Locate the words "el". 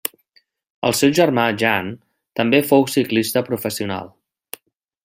0.87-0.95